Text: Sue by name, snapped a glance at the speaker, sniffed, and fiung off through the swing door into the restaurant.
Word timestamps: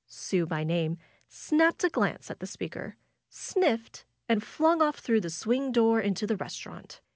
Sue 0.07 0.47
by 0.47 0.63
name, 0.63 0.97
snapped 1.29 1.83
a 1.83 1.89
glance 1.91 2.31
at 2.31 2.39
the 2.39 2.47
speaker, 2.47 2.97
sniffed, 3.29 4.03
and 4.27 4.41
fiung 4.41 4.81
off 4.81 4.97
through 4.97 5.21
the 5.21 5.29
swing 5.29 5.71
door 5.71 5.99
into 6.01 6.25
the 6.25 6.37
restaurant. 6.37 7.01